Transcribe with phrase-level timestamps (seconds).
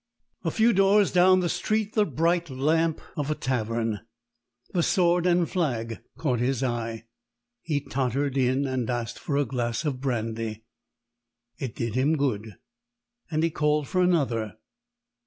[0.43, 3.99] A few doors down the street the bright lamp of a tavern
[4.73, 7.05] the Sword and Flag caught his eye.
[7.61, 10.63] He tottered in and asked for a glass of brandy.
[11.59, 12.55] It did him good,
[13.29, 14.57] and he called for another.